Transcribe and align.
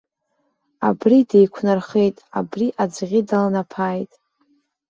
Абри 0.87 1.19
деиқәнархеит, 1.29 2.17
абри 2.39 2.67
аӡӷьы 2.83 3.21
далнаԥааит. 3.29 4.11